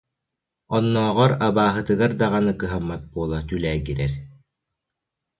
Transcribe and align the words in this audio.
Оннооҕор, 0.75 1.31
абааһытыгар 1.47 2.11
даҕаны 2.19 2.53
кыһаммат 2.61 3.01
буола 3.11 3.39
түлээгирэр 3.47 4.13